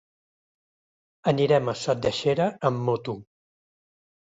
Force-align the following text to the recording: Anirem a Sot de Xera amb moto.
Anirem 1.33 1.69
a 1.75 1.77
Sot 1.83 2.03
de 2.07 2.13
Xera 2.23 2.49
amb 2.73 2.85
moto. 2.91 3.19